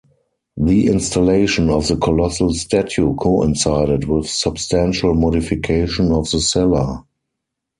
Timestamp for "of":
1.69-1.87, 6.11-6.27